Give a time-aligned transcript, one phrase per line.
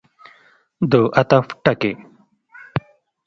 [0.91, 1.93] د عطف ټکی.